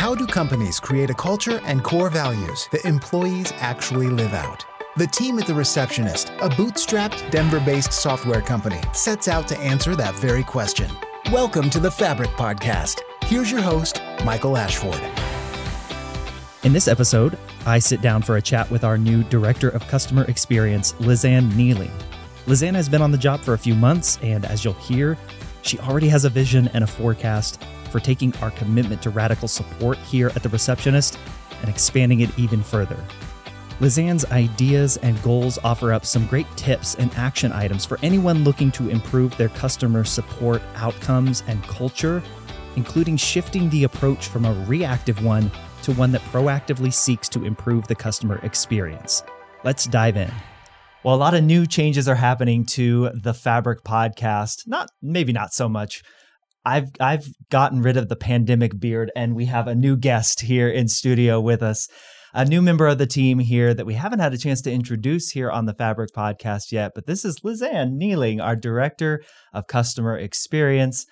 [0.00, 4.64] How do companies create a culture and core values that employees actually live out?
[4.96, 9.94] The team at The Receptionist, a bootstrapped Denver based software company, sets out to answer
[9.96, 10.90] that very question.
[11.30, 13.02] Welcome to the Fabric Podcast.
[13.24, 15.02] Here's your host, Michael Ashford.
[16.64, 17.36] In this episode,
[17.66, 21.92] I sit down for a chat with our new Director of Customer Experience, LizAnn Nealing.
[22.46, 25.18] LizAnn has been on the job for a few months, and as you'll hear,
[25.60, 29.98] she already has a vision and a forecast for taking our commitment to radical support
[29.98, 31.18] here at The Receptionist
[31.60, 32.96] and expanding it even further.
[33.80, 38.70] LizAnn's ideas and goals offer up some great tips and action items for anyone looking
[38.72, 42.22] to improve their customer support outcomes and culture,
[42.76, 45.50] including shifting the approach from a reactive one
[45.82, 49.22] to one that proactively seeks to improve the customer experience.
[49.64, 50.30] Let's dive in.
[51.02, 54.66] Well, a lot of new changes are happening to the Fabric podcast.
[54.66, 56.02] Not maybe not so much.
[56.64, 60.68] I've I've gotten rid of the pandemic beard and we have a new guest here
[60.68, 61.88] in studio with us
[62.32, 65.30] a new member of the team here that we haven't had a chance to introduce
[65.30, 70.16] here on the Fabric podcast yet, but this is LizAnn Nealing, our Director of Customer
[70.16, 71.06] Experience.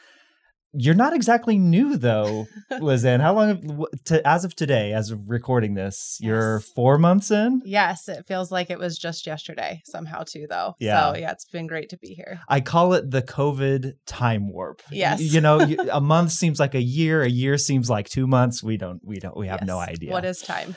[0.75, 3.21] You're not exactly new though, LizAnn.
[3.21, 6.27] How long, to, as of today, as of recording this, yes.
[6.27, 7.63] you're four months in?
[7.65, 10.75] Yes, it feels like it was just yesterday somehow too, though.
[10.79, 11.13] Yeah.
[11.13, 12.41] So yeah, it's been great to be here.
[12.49, 14.83] I call it the COVID time warp.
[14.91, 15.21] Yes.
[15.21, 15.61] You know,
[15.91, 18.63] a month seems like a year, a year seems like two months.
[18.63, 19.67] We don't, we don't, we have yes.
[19.67, 20.13] no idea.
[20.13, 20.77] What is time?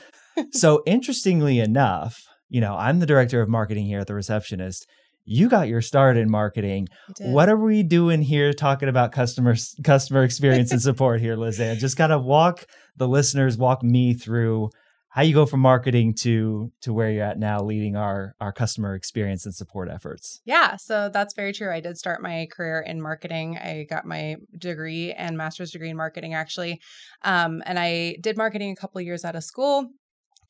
[0.52, 4.86] so interestingly enough, you know, I'm the director of marketing here at the receptionist.
[5.24, 6.88] You got your start in marketing.
[7.20, 11.78] What are we doing here talking about customer customer experience and support here, LizAnn?
[11.78, 14.70] Just kind of walk the listeners, walk me through
[15.12, 18.94] how you go from marketing to to where you're at now leading our our customer
[18.94, 20.40] experience and support efforts.
[20.44, 21.70] Yeah so that's very true.
[21.70, 23.58] I did start my career in marketing.
[23.58, 26.80] I got my degree and master's degree in marketing actually.
[27.22, 29.90] Um, and i did marketing a couple years out of school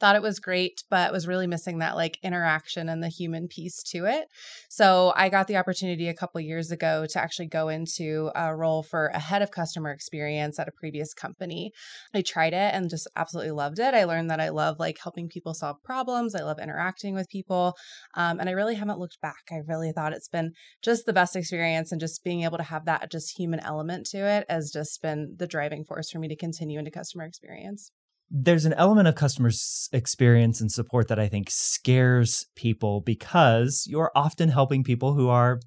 [0.03, 3.85] thought it was great, but was really missing that like interaction and the human piece
[3.85, 4.27] to it.
[4.69, 8.83] So I got the opportunity a couple years ago to actually go into a role
[8.83, 11.71] for a head of customer experience at a previous company.
[12.13, 13.95] I tried it and just absolutely loved it.
[13.95, 16.35] I learned that I love like helping people solve problems.
[16.35, 17.77] I love interacting with people.
[18.17, 19.51] Um, and I really haven't looked back.
[19.53, 22.87] I really thought it's been just the best experience and just being able to have
[22.87, 26.35] that just human element to it has just been the driving force for me to
[26.35, 27.93] continue into customer experience
[28.35, 29.51] there's an element of customer
[29.93, 35.61] experience and support that I think scares people because you're often helping people who are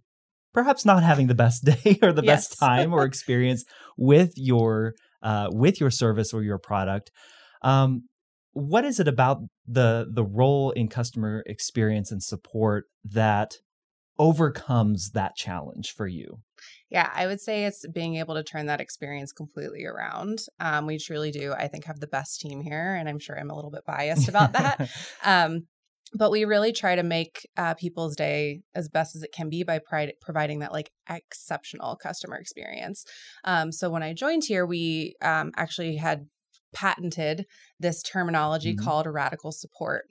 [0.51, 2.47] perhaps not having the best day or the yes.
[2.47, 3.63] best time or experience
[3.97, 7.11] with your uh, with your service or your product.
[7.61, 8.07] Um,
[8.53, 13.57] what is it about the the role in customer experience and support that
[14.17, 16.39] overcomes that challenge for you?
[16.89, 20.39] Yeah, I would say it's being able to turn that experience completely around.
[20.59, 23.49] Um, we truly do, I think, have the best team here, and I'm sure I'm
[23.49, 24.89] a little bit biased about that.
[25.23, 25.67] um,
[26.13, 29.63] but we really try to make uh, people's day as best as it can be
[29.63, 33.05] by pri- providing that like exceptional customer experience.
[33.43, 36.27] Um, so when I joined here, we um, actually had
[36.73, 37.45] patented
[37.79, 38.85] this terminology mm-hmm.
[38.85, 40.05] called radical support.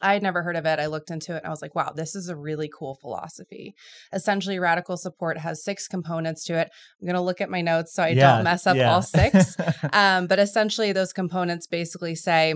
[0.00, 0.78] I had never heard of it.
[0.78, 3.74] I looked into it and I was like, wow, this is a really cool philosophy.
[4.12, 6.70] Essentially, radical support has six components to it.
[7.00, 8.92] I'm going to look at my notes so I yeah, don't mess up yeah.
[8.92, 9.56] all six.
[9.92, 12.54] um, but essentially, those components basically say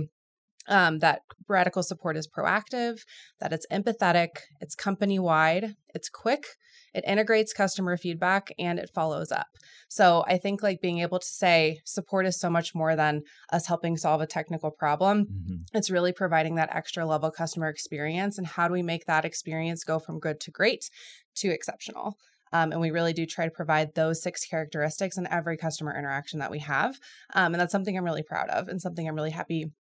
[0.68, 3.00] um, that radical support is proactive,
[3.40, 4.30] that it's empathetic,
[4.60, 6.46] it's company wide, it's quick,
[6.94, 9.48] it integrates customer feedback, and it follows up.
[9.88, 13.66] So I think like being able to say support is so much more than us
[13.66, 15.24] helping solve a technical problem.
[15.24, 15.76] Mm-hmm.
[15.76, 18.38] It's really providing that extra level customer experience.
[18.38, 20.88] And how do we make that experience go from good to great
[21.36, 22.16] to exceptional?
[22.54, 26.38] Um, and we really do try to provide those six characteristics in every customer interaction
[26.40, 26.98] that we have.
[27.34, 29.72] Um, and that's something I'm really proud of and something I'm really happy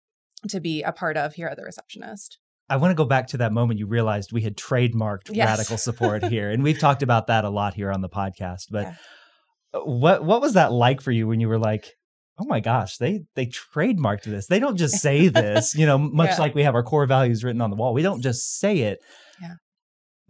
[0.48, 2.38] to be a part of here at the receptionist.
[2.68, 5.48] I want to go back to that moment you realized we had trademarked yes.
[5.48, 6.50] radical support here.
[6.50, 8.66] And we've talked about that a lot here on the podcast.
[8.70, 8.94] But yeah.
[9.72, 11.94] What what was that like for you when you were like,
[12.40, 14.48] oh my gosh, they they trademarked this.
[14.48, 16.40] They don't just say this, you know, much yeah.
[16.40, 17.94] like we have our core values written on the wall.
[17.94, 18.98] We don't just say it.
[19.40, 19.54] Yeah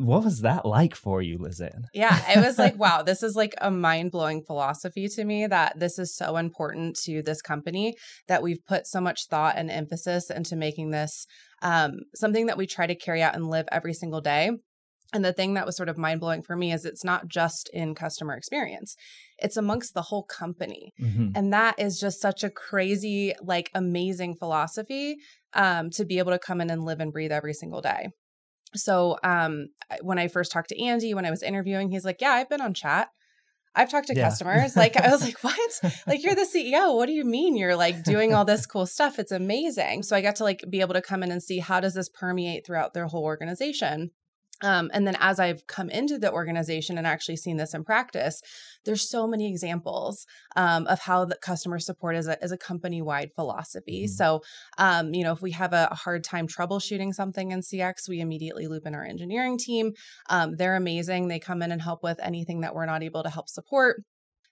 [0.01, 1.85] what was that like for you, LizAnn?
[1.93, 5.79] Yeah, it was like, wow, this is like a mind blowing philosophy to me that
[5.79, 7.95] this is so important to this company
[8.27, 11.27] that we've put so much thought and emphasis into making this
[11.63, 14.51] um, something that we try to carry out and live every single day.
[15.13, 17.69] And the thing that was sort of mind blowing for me is it's not just
[17.75, 18.97] in customer experience,
[19.39, 20.93] it's amongst the whole company.
[21.03, 21.31] Mm-hmm.
[21.35, 25.17] And that is just such a crazy, like amazing philosophy
[25.53, 28.11] um, to be able to come in and live and breathe every single day
[28.75, 29.69] so um
[30.03, 32.61] when i first talked to andy when i was interviewing he's like yeah i've been
[32.61, 33.09] on chat
[33.75, 34.25] I've talked to Yeah.
[34.29, 34.77] customers.
[34.77, 35.81] Like, I was like, what?
[36.07, 36.95] Like, you're the CEO.
[36.97, 39.19] What do you mean you're like doing all this cool stuff?
[39.19, 40.03] It's amazing.
[40.03, 42.09] So I got to like be able to come in and see how does this
[42.09, 44.11] permeate throughout their whole organization.
[44.63, 48.43] Um, and then as I've come into the organization and actually seen this in practice,
[48.85, 50.27] there's so many examples
[50.57, 54.05] um, of how the customer support is a, is a company wide philosophy.
[54.05, 54.11] Mhm.
[54.11, 54.43] So,
[54.79, 58.67] um, you know, if we have a hard time troubleshooting something in CX, we immediately
[58.67, 59.93] loop in our engineering team.
[60.29, 61.29] Um, they're amazing.
[61.29, 64.03] They come in and help with anything that we're not able to help support.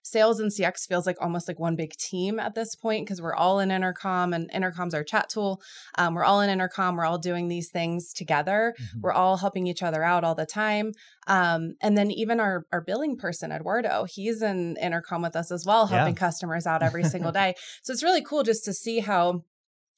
[0.09, 3.35] Sales and CX feels like almost like one big team at this point because we're
[3.35, 5.61] all in Intercom and Intercom's our chat tool.
[5.97, 6.95] Um, we're all in Intercom.
[6.95, 8.73] We're all doing these things together.
[8.79, 9.01] Mhm.
[9.01, 10.91] We're all helping each other out all the time.
[11.27, 15.65] Um, and then even our our billing person, Eduardo, he's in Intercom with us as
[15.65, 15.97] well, Yeah.
[15.97, 17.55] helping customers out every single day.
[17.83, 19.43] So it's really cool just to see how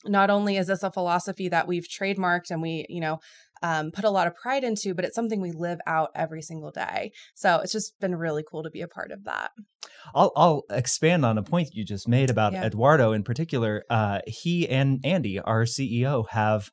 [0.05, 3.19] not only is this a philosophy that we've trademarked and we, you know,
[3.61, 6.71] um, put a lot of pride into, but it's something we live out every single
[6.71, 7.11] day.
[7.35, 9.51] So it's just been really cool to be a part of that.
[10.15, 12.65] I'll I'll expand on a point you just made about Yeah.
[12.65, 13.83] Eduardo in particular.
[13.89, 16.69] Uh, he and Andy, our CEO, have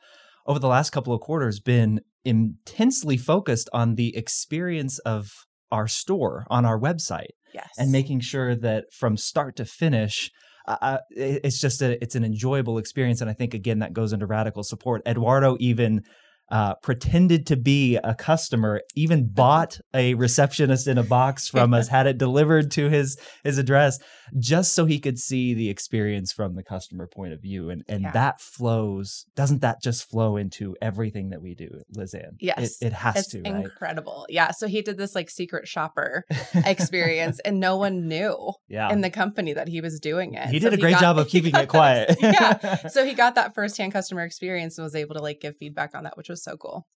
[0.46, 5.30] over the last couple of quarters been intensely focused on the experience of
[5.70, 7.70] our store on our website Yes.
[7.78, 10.30] and making sure that from start to finish
[10.66, 14.12] uh, uh, it's just a it's an enjoyable experience and i think again that goes
[14.12, 16.02] into radical support eduardo even
[16.50, 21.88] uh, pretended to be a customer, even bought a receptionist in a box from us,
[21.88, 23.98] had it delivered to his his address,
[24.38, 27.70] just so he could see the experience from the customer point of view.
[27.70, 28.12] And and Yeah.
[28.12, 29.26] that flows.
[29.36, 32.32] Doesn't that just flow into everything that we do, LizAnn?
[32.40, 32.80] Yes.
[32.80, 33.42] it, it has it's to.
[33.42, 33.64] Right?
[33.64, 34.26] incredible.
[34.28, 34.50] Yeah.
[34.52, 36.24] So he did this like secret shopper
[36.54, 40.48] experience and no one knew yeah, in the company that he was doing it.
[40.48, 42.16] he So did a great got- job of keeping it quiet.
[42.22, 42.86] yeah.
[42.88, 46.04] So he got that firsthand customer experience and was able to like give feedback on
[46.04, 46.86] that, which was so cool.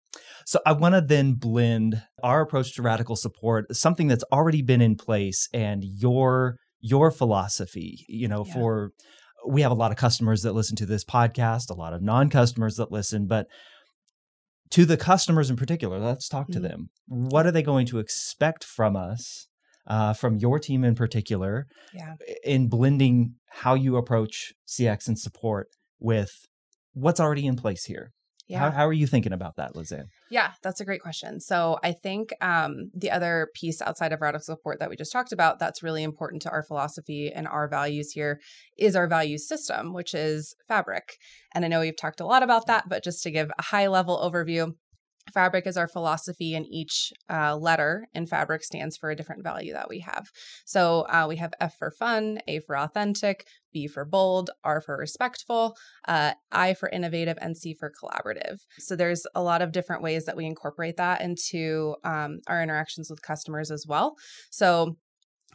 [0.46, 4.80] So I want to then blend our approach to radical support, something that's already been
[4.82, 8.04] in place, and your your philosophy.
[8.08, 8.52] You know, Yeah.
[8.54, 8.90] for
[9.46, 12.76] we have a lot of customers that listen to this podcast, a lot of non-customers
[12.76, 13.46] that listen, but
[14.70, 16.62] to the customers in particular, let's talk to Mhm.
[16.62, 16.90] them.
[17.06, 19.46] What are they going to expect from us,
[19.86, 22.14] uh, from your team in particular, Yeah.
[22.44, 25.68] in blending how you approach CX and support
[25.98, 26.30] with
[26.94, 28.12] what's already in place here?
[28.52, 28.58] Yeah.
[28.58, 30.08] How, how are you thinking about that, LizAnn?
[30.28, 31.40] Yeah, that's a great question.
[31.40, 35.32] So I think um, the other piece outside of radical support that we just talked
[35.32, 38.40] about that's really important to our philosophy and our values here
[38.76, 41.16] is our value system, which is fabric.
[41.54, 43.86] And I know we've talked a lot about that, but just to give a high
[43.86, 44.74] level overview,
[45.32, 49.72] Fabric is our philosophy, and each uh, letter in Fabric stands for a different value
[49.72, 50.28] that we have.
[50.64, 54.96] So uh, we have F for fun, A for authentic, B for bold, R for
[54.96, 55.76] respectful,
[56.06, 58.58] uh, I for innovative, and C for collaborative.
[58.78, 63.08] So there's a lot of different ways that we incorporate that into um, our interactions
[63.08, 64.16] with customers as well.
[64.50, 64.96] So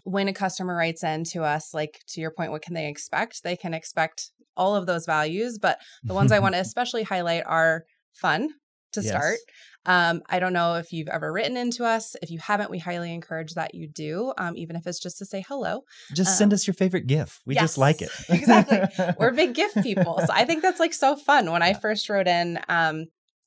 [0.03, 3.43] when a customer writes in to us, like to your point, what can they expect?
[3.43, 7.43] They can expect all of those values, but the ones I want to especially highlight
[7.45, 8.49] are fun
[8.93, 9.09] to Yes.
[9.11, 9.37] start.
[9.85, 12.15] Um, I don't know if you've ever written into us.
[12.21, 15.25] If you haven't, we highly encourage that you do, um, even if it's just to
[15.25, 15.81] say hello.
[16.13, 17.39] Just send Um, us your favorite GIF.
[17.45, 18.09] We just like it.
[18.29, 18.81] exactly.
[19.17, 20.19] We're big GIF people.
[20.25, 21.51] So I think that's like so fun.
[21.51, 23.05] When I first wrote in, um,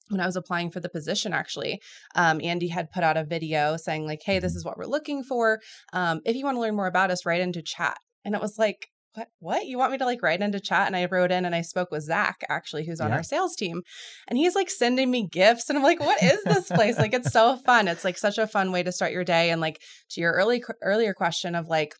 [0.08, 1.80] when I was applying for the position, actually,
[2.14, 5.22] um, Andy had put out a video saying, like, hey, this is what we're looking
[5.22, 5.60] for.
[5.92, 7.96] Um, if you want to learn more about us, write into chat.
[8.24, 9.28] And it was like, what?
[9.40, 9.66] What?
[9.66, 10.86] You want me to like write into chat?
[10.86, 13.16] And I wrote in and I spoke with Zach, actually, who's on Yeah.
[13.16, 13.82] our sales team.
[14.28, 15.68] And he's like sending me gifts.
[15.68, 16.98] And I'm like, what is this place?
[16.98, 17.88] like, it's so fun.
[17.88, 19.50] It's like such a fun way to start your day.
[19.50, 19.80] And like
[20.10, 21.94] to your early earlier question of like,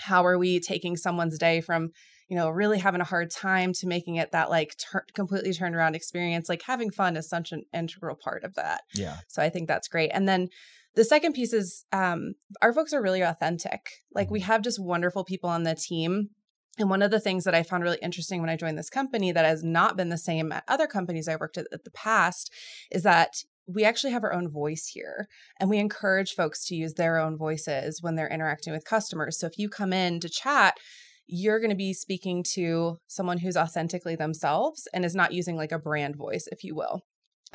[0.00, 1.90] how are we taking someone's day from
[2.28, 5.74] you know really having a hard time to making it that like tur- completely turned
[5.74, 9.18] around experience like having fun is such an integral part of that yeah.
[9.28, 10.48] so i think that's great and then
[10.94, 13.80] the second piece is um, our folks are really authentic
[14.14, 16.30] like we have just wonderful people on the team
[16.78, 19.30] and one of the things that I found really interesting when I joined this company
[19.32, 22.50] that has not been the same at other companies I worked at at the past
[22.90, 25.28] is that we actually have our own voice here
[25.60, 29.38] and we encourage folks to use their own voices when they're interacting with customers.
[29.38, 30.78] So if you come in to chat,
[31.26, 35.72] you're going to be speaking to someone who's authentically themselves and is not using like
[35.72, 37.02] a brand voice, if you will.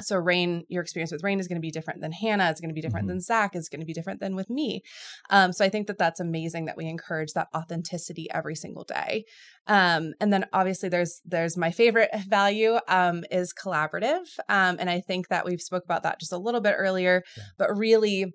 [0.02, 2.50] So Rain, your experience with Rain is going to be different than Hannah.
[2.50, 3.10] It's going to be different Mhm.
[3.10, 3.56] than Zach.
[3.56, 4.82] Is going to be different than with me.
[5.30, 9.26] Um, so I think that that's amazing that we encourage that authenticity every single day.
[9.66, 15.02] Um, and then obviously there's there's my favorite value um, is collaborative, um, and I
[15.02, 17.24] think that we've spoke about that just a little bit earlier.
[17.36, 17.44] Yeah.
[17.58, 18.34] But really,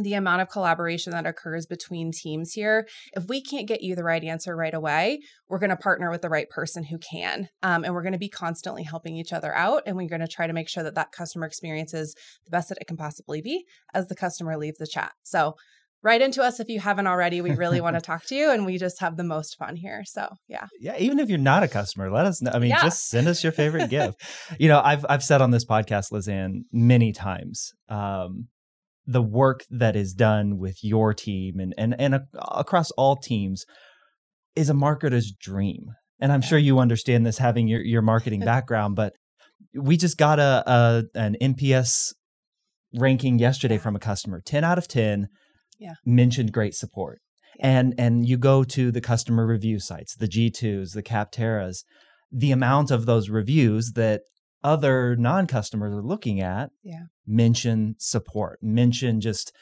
[0.00, 4.04] the amount of collaboration that occurs between teams here, if we can't get you the
[4.04, 7.84] right answer right away, we're going to partner with the right person who can, um,
[7.84, 10.46] and we're going to be constantly helping each other out, and we're going to try
[10.46, 13.64] to make sure that that customer experience is the best that it can possibly be
[13.94, 15.12] as the customer leaves the chat.
[15.22, 15.54] So
[16.02, 17.40] write into us if you haven't already.
[17.40, 20.02] We really want to talk to you and we just have the most fun here.
[20.04, 20.66] So, yeah.
[20.78, 22.52] Yeah, even if you're not a customer, let us know.
[22.54, 22.82] I mean, Yeah.
[22.82, 24.20] just send us your favorite gift.
[24.58, 28.48] You know, I've I've said on this podcast, LizAnn, many times, um,
[29.06, 33.64] the work that is done with your team and and and a- across all teams
[34.54, 35.86] is a marketer's dream.
[36.18, 39.12] And I'm sure you understand this having your your marketing background, but
[39.74, 42.12] we just got a, a an NPS
[42.94, 43.80] ranking yesterday Yeah.
[43.80, 45.28] from a customer, 10 out of 10
[45.78, 45.94] Yeah.
[46.04, 47.20] mentioned great support.
[47.58, 47.66] Yeah.
[47.80, 51.84] And and you go to the customer review sites, the G2s, the Capterras,
[52.32, 54.22] the amount of those reviews that
[54.66, 57.04] other non-customers are looking at Yeah.
[57.26, 59.52] mention support, mention just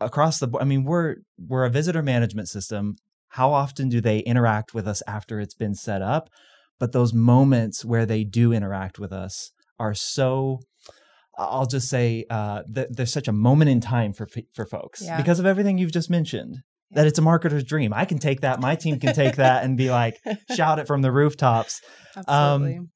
[0.00, 0.62] across the board.
[0.62, 1.16] I mean, we're
[1.50, 2.96] we're a visitor management system.
[3.30, 6.28] How often do they interact with us after it's been set up?
[6.78, 10.60] But those moments where they do interact with us are so
[11.36, 15.16] I'll just say uh, that there's such a moment in time for for folks Yeah.
[15.16, 16.58] because of everything you've just mentioned.
[16.92, 17.92] That it's a marketer's dream.
[17.92, 18.60] I can take that.
[18.60, 20.16] My team can take that and be like,
[20.56, 21.82] shout it from the rooftops.
[22.16, 22.88] Absolutely.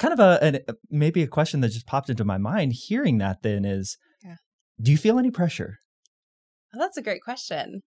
[0.00, 0.58] Kind of a an,
[0.90, 2.72] maybe a question that just popped into my mind.
[2.72, 4.36] Hearing that, then is, Yeah.
[4.80, 5.76] do you feel any pressure?
[6.74, 7.82] Oh, that's a great question.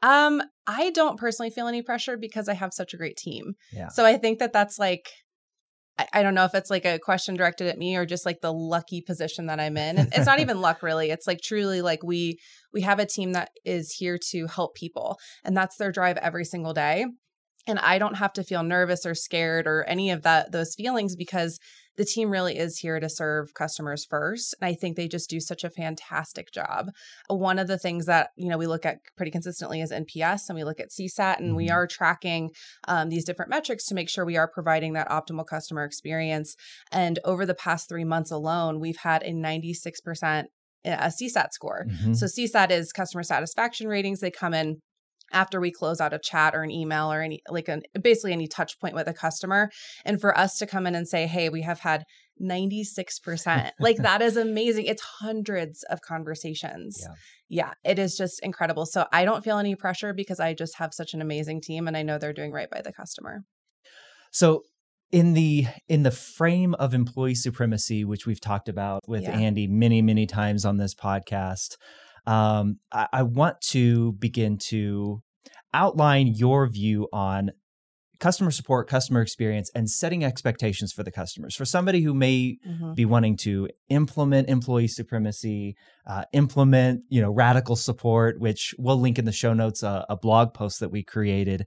[0.00, 3.52] Um, I don't personally feel any pressure because I have such a great team.
[3.72, 3.88] Yeah.
[3.88, 5.10] So I think that that's like,
[5.98, 8.40] I, I don't know if it's like a question directed at me or just like
[8.40, 9.98] the lucky position that I'm in.
[9.98, 11.10] And it's not even luck really.
[11.10, 12.38] It's like truly like we
[12.72, 16.44] we have a team that is here to help people, and that's their drive every
[16.44, 17.04] single day.
[17.68, 21.14] And I don't have to feel nervous or scared or any of that those feelings
[21.14, 21.60] because
[21.96, 24.54] the team really is here to serve customers first.
[24.60, 26.90] And I think they just do such a fantastic job.
[27.28, 30.56] One of the things that, you know, we look at pretty consistently is NPS and
[30.56, 31.72] we look at CSAT and we Mhm.
[31.74, 32.50] are tracking
[32.86, 36.54] um, these different metrics to make sure we are providing that optimal customer experience.
[36.92, 40.46] And over the past three months alone, we've had a 96%
[40.84, 41.86] a CSAT score.
[41.88, 42.16] Mhm.
[42.16, 44.20] So CSAT is customer satisfaction ratings.
[44.20, 44.78] They come in
[45.32, 48.46] after we close out a chat or an email or any like an basically any
[48.48, 49.70] touch point with a customer
[50.04, 52.04] and for us to come in and say hey we have had
[52.40, 57.14] 96% like that is amazing it's hundreds of conversations Yeah.
[57.48, 60.94] yeah it is just incredible so i don't feel any pressure because i just have
[60.94, 63.44] such an amazing team and i know they're doing right by the customer
[64.30, 64.62] So
[65.10, 69.38] in the in the frame of employee supremacy, which we've talked about with Yeah.
[69.38, 71.76] Andy many many times on this podcast,
[72.28, 75.22] um, I, I want to begin to
[75.72, 77.50] outline your view on
[78.20, 81.54] customer support, customer experience, and setting expectations for the customers.
[81.54, 82.96] For somebody who may Mhm.
[82.96, 89.18] be wanting to implement employee supremacy, uh, implement you know radical support, which we'll link
[89.18, 91.64] in the show notes a, a blog post that we created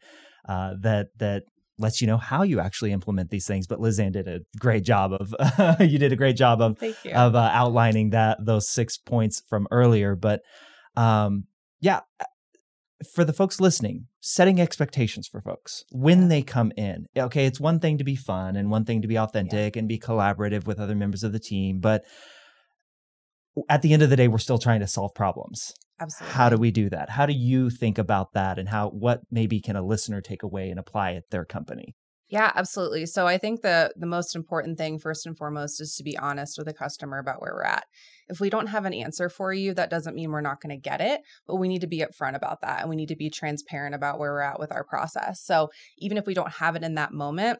[0.47, 1.43] uh, that that
[1.81, 3.67] lets you know how you actually implement these things.
[3.67, 5.33] But LizAnn did a great job of
[5.81, 6.77] you did a great job of
[7.17, 10.15] of uh, outlining that those six points from earlier.
[10.15, 10.41] But
[10.95, 11.45] um,
[11.79, 12.01] yeah,
[13.13, 16.27] for the folks listening, setting expectations for folks when Yeah.
[16.27, 17.07] they come in.
[17.17, 19.97] Okay, it's one thing to be fun and one thing to be authentic and be
[19.99, 22.03] collaborative with other members of the team, but
[23.69, 25.73] at the end of the day, we're still trying to solve problems.
[26.01, 27.09] Absolutely How do we do that?
[27.09, 30.69] How do you think about that, and how what maybe can a listener take away
[30.69, 31.95] and apply at their company?
[32.31, 33.07] Yeah, absolutely.
[33.07, 36.57] So I think the the most important thing first and foremost is to be honest
[36.57, 37.83] with the customer about where we're at.
[38.29, 40.81] If we don't have an answer for you, that doesn't mean we're not going to
[40.81, 43.29] get it, but we need to be upfront about that and we need to be
[43.29, 45.43] transparent about where we're at with our process.
[45.43, 47.59] So even if we don't have it in that moment,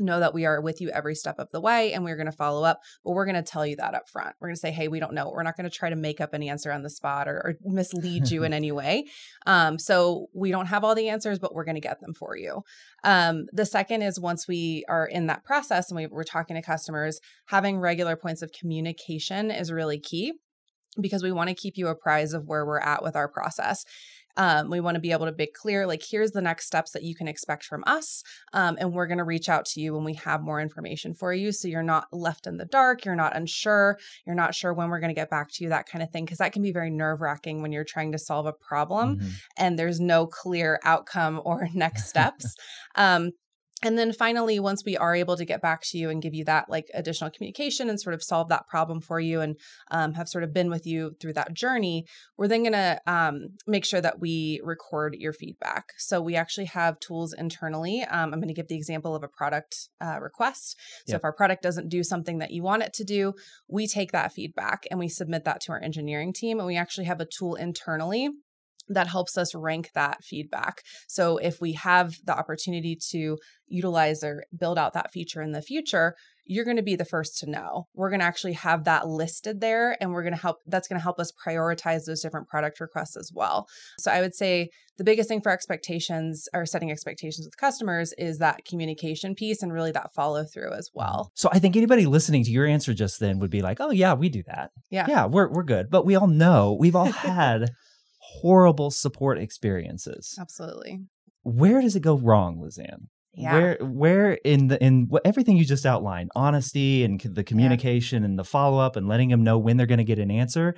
[0.00, 2.32] know that we are with you every step of the way and we're going to
[2.32, 4.72] follow up but we're going to tell you that up front we're going to say
[4.72, 5.30] hey we don't know.
[5.30, 7.54] We're not going to try to make up an answer on the spot or, or
[7.64, 9.06] mislead you in any way.
[9.46, 12.36] Um, so we don't have all the answers but we're going to get them for
[12.36, 12.62] you.
[13.02, 16.62] Um, the second is once we are in that process and we, we're talking to
[16.62, 20.34] customers having regular points of communication is really key
[21.00, 23.84] because we want to keep you apprised of where we're at with our process
[24.36, 27.02] um, we want to be able to make clear, like, here's the next steps that
[27.02, 28.22] you can expect from us.
[28.52, 31.32] Um, and we're going to reach out to you when we have more information for
[31.32, 31.52] you.
[31.52, 35.00] So you're not left in the dark, you're not unsure, you're not sure when we're
[35.00, 36.26] going to get back to you, that kind of thing.
[36.26, 39.30] Cause that can be very nerve wracking when you're trying to solve a problem Mhm.
[39.56, 42.56] and there's no clear outcome or next steps.
[42.96, 43.30] um,
[43.82, 46.44] and then finally, once we are able to get back to you and give you
[46.44, 49.56] that like additional communication and sort of solve that problem for you and
[49.90, 52.06] um, have sort of been with you through that journey,
[52.38, 55.92] we're then going to um, make sure that we record your feedback.
[55.98, 58.02] So we actually have tools internally.
[58.04, 60.78] Um, I'm going to give the example of a product uh, request.
[61.06, 61.20] So Yep.
[61.20, 63.34] if our product doesn't do something that you want it to do,
[63.68, 66.58] we take that feedback and we submit that to our engineering team.
[66.58, 68.30] And we actually have a tool internally
[68.88, 70.82] that helps us rank that feedback.
[71.08, 75.62] So if we have the opportunity to utilize or build out that feature in the
[75.62, 76.14] future,
[76.46, 77.86] you're going to be the first to know.
[77.94, 80.98] We're going to actually have that listed there and we're going to help that's going
[80.98, 83.66] to help us prioritize those different product requests as well.
[83.98, 88.38] So I would say the biggest thing for expectations or setting expectations with customers is
[88.38, 91.00] that communication piece and really that follow through as mm-hmm.
[91.00, 91.32] well.
[91.34, 94.14] So I think anybody listening to your answer just then would be like, "Oh yeah,
[94.14, 94.70] we do that.
[94.90, 95.06] Yeah.
[95.08, 97.70] Yeah, we're we're good." But we all know, we've all had
[98.40, 100.36] horrible support experiences.
[100.40, 101.00] Absolutely.
[101.42, 103.08] Where does it go wrong, LizAnn?
[103.36, 103.52] Yeah.
[103.52, 108.44] Where where in the in everything you just outlined, honesty and the communication and the
[108.44, 110.74] follow up and letting them know when they're going to get an answer.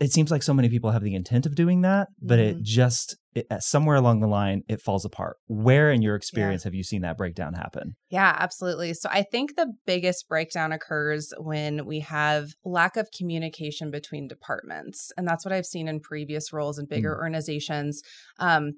[0.00, 2.62] It seems like so many people have the intent of doing that, but it Mhm.
[2.62, 5.36] just it, somewhere along the line it falls apart.
[5.46, 7.94] Where in your experience have you seen that breakdown happen?
[8.10, 8.94] Yeah, absolutely.
[8.94, 15.12] So I think the biggest breakdown occurs when we have lack of communication between departments.
[15.16, 18.02] And that's what I've seen in previous roles in bigger organizations.
[18.40, 18.72] Um,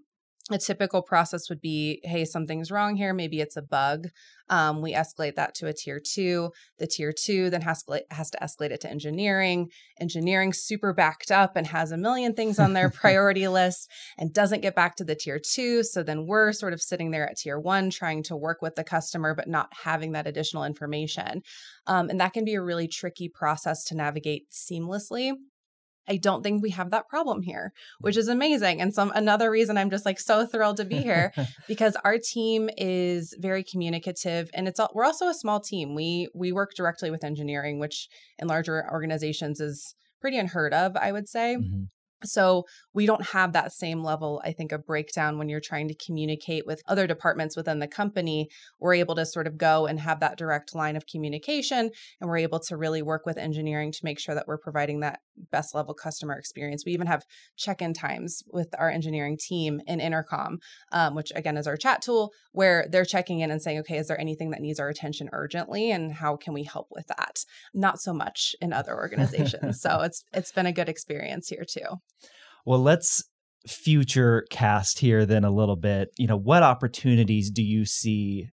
[0.52, 3.14] a typical process would be hey, something's wrong here.
[3.14, 4.09] Maybe it's a bug.
[4.49, 6.50] Um, we escalate that to a tier two.
[6.78, 9.71] The tier two then has, has to escalate it to engineering.
[10.00, 13.88] Engineering super backed up and has a million things on their priority list
[14.19, 15.85] and doesn't get back to the tier two.
[15.85, 18.85] So then we're sort of sitting there at tier one trying to work with the
[18.85, 21.42] customer, but not having that additional information.
[21.87, 25.35] Um, and that can be a really tricky process to navigate seamlessly.
[26.09, 28.80] I don't think we have that problem here, which is amazing.
[28.80, 31.33] And some another reason I'm just like so thrilled to be here
[31.69, 35.95] because our team is very communicative and it's all, we're also a small team.
[35.95, 41.12] We we work directly with engineering, which in larger organizations is pretty unheard of, I
[41.12, 41.57] would say.
[41.57, 41.88] Mhm.
[42.25, 45.95] So we don't have that same level, I think, of breakdown when you're trying to
[45.95, 48.49] communicate with other departments within the company.
[48.78, 51.90] We're able to sort of go and have that direct line of communication,
[52.21, 55.21] and we're able to really work with engineering to make sure that we're providing that
[55.51, 56.85] best level customer experience.
[56.85, 57.25] We even have
[57.57, 60.59] check in times with our engineering team in Intercom,
[60.93, 64.09] um, which again is our chat tool, where they're checking in and saying, okay, is
[64.09, 67.45] there anything that needs our attention urgently, and how can we help with that?
[67.75, 69.81] Not so much in other organizations.
[69.81, 72.01] so it's it's been a good experience here too.
[72.67, 73.25] Well, let's
[73.67, 76.09] future cast here then a little bit.
[76.19, 78.49] You know, what opportunities do you see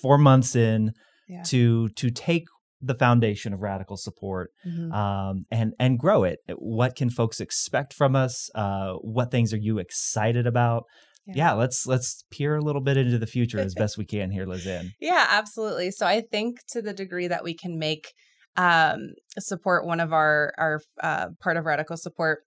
[0.00, 0.92] four months in
[1.28, 1.42] Yeah.
[1.44, 2.44] to to take
[2.86, 4.92] the foundation of radical support Mhm.
[4.92, 6.38] um, and and grow it?
[6.56, 8.50] What can folks expect from us?
[8.54, 10.84] Uh, what things are you excited about?
[11.26, 11.34] Yeah.
[11.36, 14.46] Yeah, let's let's peer a little bit into the future as best we can here,
[14.46, 14.90] LizAnn.
[15.00, 15.90] Yeah, absolutely.
[15.90, 18.12] So I think to the degree that we can make
[18.56, 22.40] um, support one of our our uh, part of radical support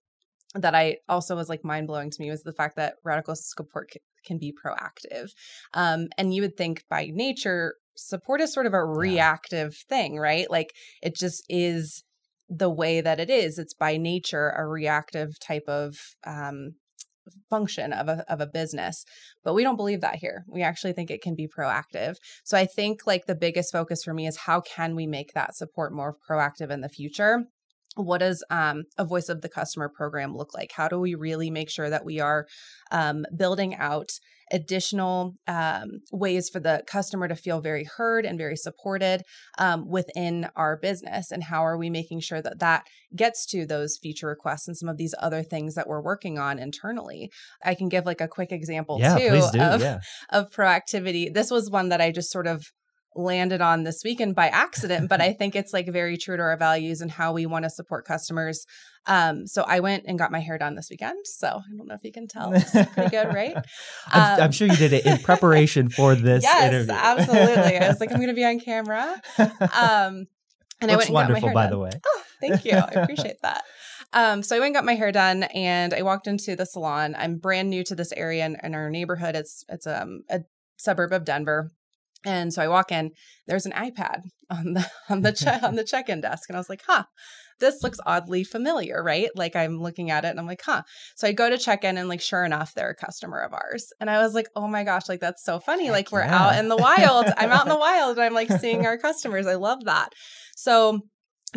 [0.56, 3.89] that I also was like mind blowing to me was the fact that radical support
[3.93, 5.30] c- can be proactive.
[5.73, 10.49] Um, and you would think by nature, support is sort of a reactive thing, right?
[10.49, 12.03] Like it just is
[12.49, 13.57] the way that it is.
[13.57, 16.75] It's by nature a reactive type of um,
[17.49, 19.03] function of a of a business.
[19.43, 20.45] But we don't believe that here.
[20.47, 22.15] We actually think it can be proactive.
[22.43, 25.55] So I think like the biggest focus for me is how can we make that
[25.55, 27.45] support more proactive in the future?
[27.97, 30.71] What does um, a voice of the customer program look like?
[30.73, 32.47] How do we really make sure that we are
[32.91, 34.10] um, building out
[34.51, 39.21] additional um, ways for the customer to feel very heard and very supported
[39.57, 41.31] um, within our business?
[41.31, 42.83] And how are we making sure that that
[43.15, 46.60] gets to those feature requests and some of these other things that we're working on
[46.60, 47.29] internally?
[47.63, 49.99] I can give like a quick example yeah, too of yeah.
[50.29, 51.33] of proactivity.
[51.33, 52.63] This was one that I just sort of
[53.17, 56.58] landed on this weekend by accident, but I think it's like very true to our
[56.58, 58.65] values and how we want to support customers.
[59.08, 61.17] Um, so I went and got my hair done this weekend.
[61.25, 62.53] So I don't know if you can tell.
[62.53, 63.56] It's pretty good, right?
[64.08, 66.93] I'm, I'm Um, sure you did it in preparation for this yes, interview.
[66.93, 67.77] absolutely.
[67.77, 69.21] I was like, I'm going to be on camera.
[69.39, 70.27] Um,
[70.82, 71.71] and I Looks went and got my wonderful, hair by done.
[71.71, 71.89] the way.
[72.06, 72.73] Oh, thank you.
[72.73, 73.63] I appreciate that.
[74.13, 77.15] Um, so I went and got my hair done, and I walked into the salon.
[77.17, 79.36] I'm brand new to this area in, in our neighborhood.
[79.36, 80.41] It's it's um, a
[80.77, 81.71] suburb of Denver,
[82.28, 83.12] and so I walk in.
[83.48, 86.70] There's an iPad on the on the che- on the check-in desk, and I was
[86.70, 87.06] like, "Huh,
[87.60, 90.84] this looks oddly familiar, right?" Like I'm looking at it, and I'm like, "Huh."
[91.16, 93.94] So I go to check in, and like sure enough, they're a customer of ours,
[94.02, 95.90] and I was like, "Oh my gosh, like that's so funny!
[95.90, 96.38] Like we're yeah.
[96.38, 97.28] out in the wild.
[97.38, 99.48] I'm out in the wild, and I'm like seeing our customers.
[99.48, 100.10] I love that."
[100.56, 101.02] So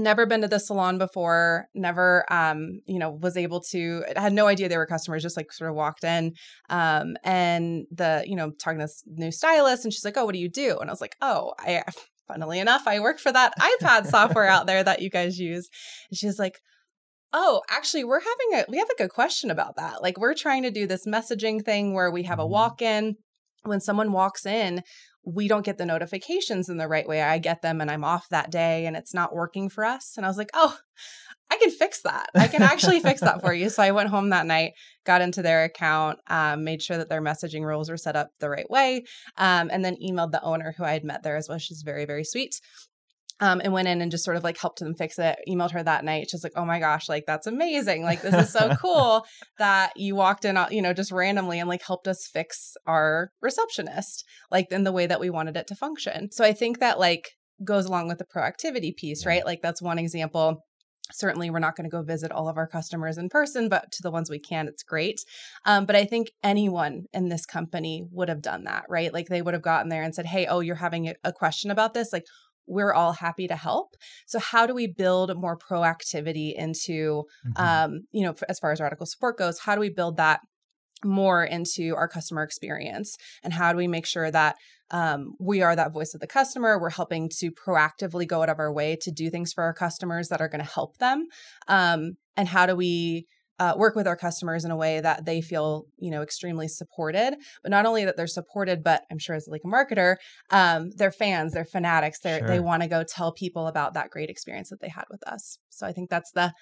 [0.00, 4.32] never been to the salon before never um you know was able to I had
[4.32, 6.32] no idea they were customers just like sort of walked in
[6.68, 10.32] um and the you know talking to this new stylist and she's like oh what
[10.34, 10.78] do you do?
[10.80, 11.82] And i was like oh i
[12.28, 15.68] funnily enough i work for that ipad software out there that you guys use.
[16.10, 16.58] And she's like
[17.32, 20.02] oh actually we're having a we have a good question about that.
[20.02, 22.50] Like we're trying to do this messaging thing where we have a Mhm.
[22.50, 23.16] walk-in.
[23.62, 24.82] When someone walks in
[25.24, 27.22] we don't get the notifications in the right way.
[27.22, 30.14] I get them and I'm off that day and it's not working for us.
[30.16, 30.78] And I was like, oh,
[31.50, 32.30] I can fix that.
[32.34, 33.70] I can actually fix that for you.
[33.70, 34.72] So I went home that night,
[35.04, 38.48] got into their account, um, made sure that their messaging rules were set up the
[38.48, 39.04] right way,
[39.36, 41.58] um, and then emailed the owner who I had met there as well.
[41.58, 42.60] She's very, very sweet.
[43.42, 45.38] Um, and went in and just sort of like helped them fix it.
[45.48, 46.28] Emailed her that night.
[46.30, 48.02] She's like, "Oh my gosh, like that's amazing!
[48.02, 49.24] Like this is so cool
[49.58, 53.30] that you walked in, uh, you know, just randomly and like helped us fix our
[53.40, 56.98] receptionist, like in the way that we wanted it to function." So I think that
[56.98, 57.30] like
[57.64, 59.30] goes along with the proactivity piece, yeah.
[59.30, 59.46] right?
[59.46, 60.62] Like that's one example
[61.12, 64.02] certainly we're not going to go visit all of our customers in person but to
[64.02, 65.20] the ones we can it's great
[65.66, 69.42] um, but i think anyone in this company would have done that right like they
[69.42, 72.24] would have gotten there and said hey oh you're having a question about this like
[72.70, 73.96] we're all happy to help.
[74.26, 77.62] So how do we build more proactivity into mm-hmm.
[77.62, 80.40] um, you know as far as radical support goes how do we build that
[81.04, 83.16] more into our customer experience?
[83.42, 84.56] And how do we make sure that
[84.90, 88.58] um, we are that voice of the customer we're helping to proactively go out of
[88.58, 91.26] our way to do things for our customers that are going to help them?
[91.68, 93.26] Um, and how do we
[93.60, 97.36] uh, work with our customers in a way that they feel you know extremely supported
[97.62, 100.16] but not only that they're supported but i'm sure as like a marketer
[100.50, 102.48] um, they're fans they're fanatics they sure.
[102.48, 105.58] they want to go tell people about that great experience that they had with us
[105.68, 106.52] so i think that's the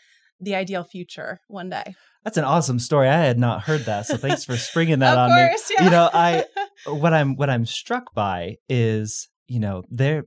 [0.40, 3.08] the ideal future one day that's an awesome story.
[3.08, 5.76] I had not heard that, so thanks for springing that on course, me.
[5.78, 5.84] Yeah.
[5.84, 6.44] You know, I
[6.87, 10.24] what I'm what I'm struck by is you know there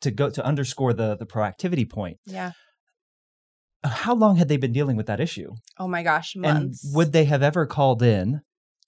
[0.00, 2.18] to go to underscore the the proactivity point.
[2.24, 2.52] Yeah.
[3.84, 5.52] How long had they been dealing with that issue?
[5.78, 6.84] Oh my gosh, months.
[6.84, 8.40] And would they have ever called in?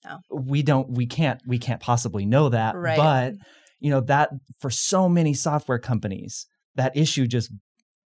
[0.05, 0.19] No.
[0.31, 0.91] We don't.
[0.91, 1.41] We can't.
[1.45, 2.75] We can't possibly know that.
[2.75, 2.97] Right.
[2.97, 3.33] But
[3.79, 4.29] you know that
[4.59, 7.51] for so many software companies, that issue just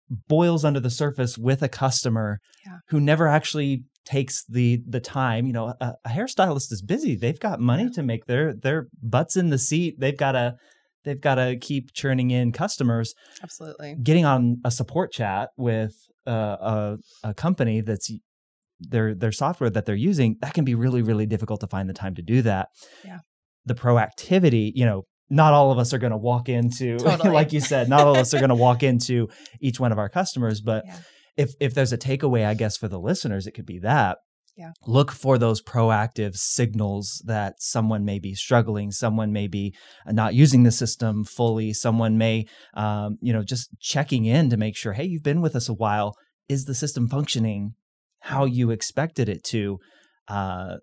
[0.09, 2.79] boils under the surface with a customer yeah.
[2.89, 7.41] who never actually takes the the time you know a, a hairstylist is busy they've
[7.41, 7.91] got money yeah.
[7.91, 10.55] to make their their butts in the seat they've got to
[11.05, 16.97] they've got to keep churning in customers absolutely getting on a support chat with uh,
[17.23, 18.11] a, a company that's
[18.81, 21.95] their their software that they're using that can be really really difficult to find the
[21.95, 22.69] time to do that
[23.05, 23.19] yeah
[23.65, 27.31] the proactivity you know not all of us are going to walk into totally.
[27.31, 29.29] like you said not all of us are going to walk into
[29.61, 30.99] each one of our customers but yeah.
[31.37, 34.19] if if there's a takeaway i guess for the listeners it could be that
[34.57, 34.73] yeah.
[34.87, 39.75] look for those proactive signals that someone may be struggling someone may be
[40.07, 44.77] not using the system fully someone may um, you know just checking in to make
[44.77, 46.15] sure hey you've been with us a while
[46.49, 47.75] is the system functioning
[48.21, 49.79] how you expected it to
[50.29, 50.77] uh,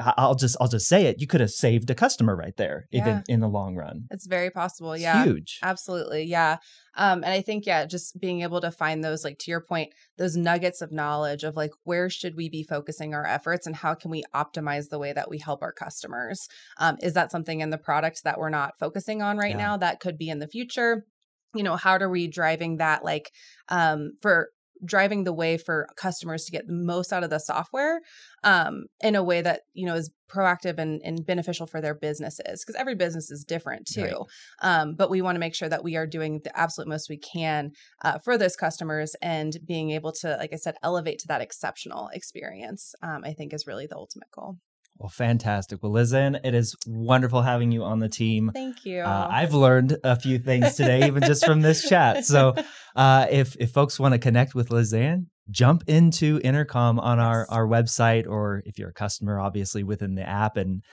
[0.00, 1.20] I'll just I'll just say it.
[1.20, 3.00] You could have saved a customer right there, yeah.
[3.00, 4.06] even in the long run.
[4.10, 4.92] It's very possible.
[4.92, 5.58] It's yeah, huge.
[5.62, 6.24] Absolutely.
[6.24, 6.58] Yeah.
[6.96, 9.92] Um, and I think yeah, just being able to find those, like to your point,
[10.18, 13.94] those nuggets of knowledge of like where should we be focusing our efforts and how
[13.94, 16.48] can we optimize the way that we help our customers?
[16.78, 19.56] Um, is that something in the product that we're not focusing on right yeah.
[19.56, 21.06] now that could be in the future?
[21.54, 23.30] you know how are we driving that like
[23.68, 24.48] um for
[24.84, 28.00] driving the way for customers to get the most out of the software
[28.44, 32.64] um, in a way that you know is proactive and, and beneficial for their businesses
[32.64, 34.14] because every business is different too right.
[34.62, 37.18] um, but we want to make sure that we are doing the absolute most we
[37.18, 37.70] can
[38.02, 42.08] uh, for those customers and being able to like i said elevate to that exceptional
[42.12, 44.56] experience um, i think is really the ultimate goal
[45.02, 45.82] well, fantastic.
[45.82, 48.52] Well, LizAnn, it is wonderful having you on the team.
[48.54, 49.00] Thank you.
[49.00, 52.24] Uh, I've learned a few things today, even just from this chat.
[52.24, 52.54] So,
[52.96, 57.26] uh, if if folks want to connect with LizAnn, jump into Intercom on yes.
[57.26, 60.84] our our website, or if you're a customer, obviously within the app, and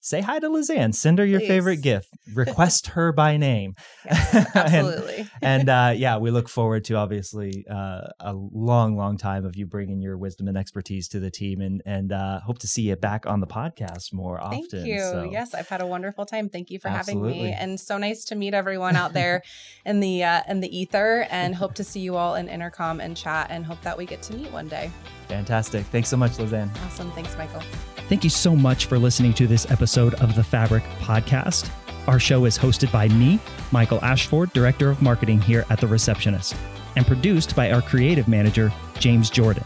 [0.00, 0.94] say hi to LizAnn.
[0.94, 1.48] Send her your Please.
[1.48, 2.08] favorite gift.
[2.34, 3.74] Request her by name.
[4.04, 5.28] Yes, absolutely.
[5.42, 9.56] and, and uh, yeah, we look forward to obviously uh, a long, long time of
[9.56, 12.82] you bringing your wisdom and expertise to the team, and and uh, hope to see
[12.82, 14.66] you back on the podcast more often.
[14.68, 14.98] Thank you.
[14.98, 16.48] So, yes, I've had a wonderful time.
[16.48, 17.32] Thank you for absolutely.
[17.32, 19.42] having me, and so nice to meet everyone out there
[19.84, 21.26] in the uh, in the ether.
[21.30, 24.22] And hope to see you all in intercom and chat, and hope that we get
[24.22, 24.90] to meet one day.
[25.28, 25.84] Fantastic.
[25.86, 26.70] Thanks so much, LizAnn.
[26.86, 27.10] Awesome.
[27.12, 27.62] Thanks, Michael.
[28.08, 31.68] Thank you so much for listening to this episode of the Fabric Podcast.
[32.06, 33.40] Our show is hosted by me,
[33.72, 36.54] Michael Ashford, Director of Marketing here at The Receptionist,
[36.94, 39.64] and produced by our creative manager, James Jordan.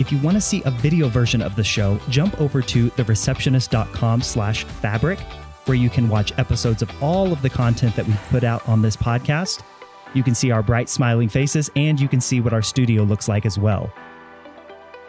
[0.00, 4.22] If you want to see a video version of the show, jump over to thereceptionist.com
[4.22, 5.20] slash fabric,
[5.66, 8.82] where you can watch episodes of all of the content that we've put out on
[8.82, 9.62] this podcast.
[10.14, 13.28] You can see our bright smiling faces and you can see what our studio looks
[13.28, 13.92] like as well.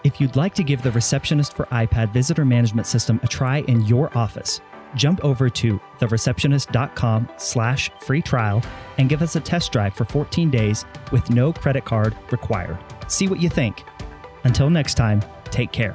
[0.08, 3.82] If you'd like to give the Receptionist for iPad visitor management system a try in
[3.82, 4.62] your office,
[4.96, 8.63] jump over to thereceptionist.com slash free trial
[9.00, 12.78] and give us a test drive for 14 days with no credit card required.
[13.10, 13.84] See what you think.
[14.46, 15.91] Until next time, take care.